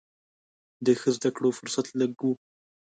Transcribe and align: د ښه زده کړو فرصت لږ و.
د 0.85 0.87
ښه 0.99 1.09
زده 1.17 1.29
کړو 1.35 1.49
فرصت 1.59 1.87
لږ 1.99 2.13
و. 2.25 2.27